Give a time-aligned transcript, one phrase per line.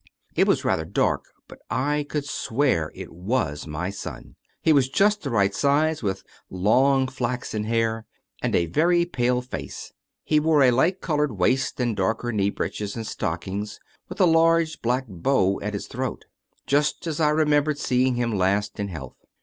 [0.35, 4.35] It was rather dark, but I could swear it was my son.
[4.59, 8.07] He was just the right size, with long flaxen hair
[8.41, 9.93] and a very pale face.
[10.23, 13.79] He wore a light colored waist and darker knee breeches and stockings,
[14.09, 16.25] with a large black bow at his throat,
[16.65, 19.23] just as I remember seeing him last in health.